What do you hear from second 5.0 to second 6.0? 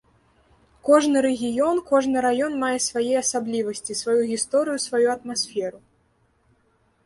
атмасферу.